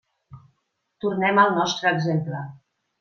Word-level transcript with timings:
Tornem 1.05 1.41
al 1.43 1.53
nostre 1.59 1.93
exemple. 1.93 2.41